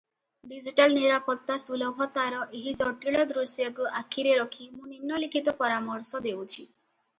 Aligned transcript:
Digital 0.51 0.95
ନିରାପତ୍ତା 1.01 1.57
ସୁଲଭତାର 1.63 2.39
ଏହି 2.61 2.73
ଜଟିଳ 2.81 3.21
ଦୃଶ୍ୟକୁ 3.33 3.87
ଆଖିରେ 4.01 4.35
ରଖି 4.43 4.69
ମୁଁ 4.73 4.91
ନିମ୍ନଲିଖିତ 4.97 5.57
ପରାମର୍ଶ 5.63 6.27
ଦେଉଛି। 6.29 6.61